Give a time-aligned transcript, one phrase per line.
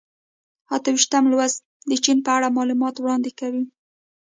[0.75, 3.63] اته ویشتم لوست د چین په اړه معلومات وړاندې کوي.